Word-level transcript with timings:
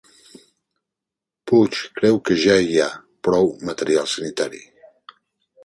Puig 1.51 1.81
creu 1.99 2.17
que 2.29 2.37
ja 2.45 2.57
hi 2.69 2.81
ha 2.85 2.89
prou 3.29 3.53
material 3.71 4.13
sanitari 4.17 4.67